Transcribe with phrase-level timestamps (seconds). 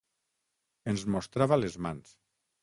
[0.93, 2.17] Ens mostrava les mans.